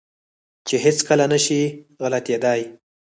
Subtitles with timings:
[0.67, 1.61] چې هېڅ کله نه شي
[2.01, 2.61] غلطېداى.